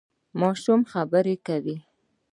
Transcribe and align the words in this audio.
ماشوم 0.39 0.79
مو 0.85 0.89
خبرې 0.91 1.35
کوي؟ 1.47 1.77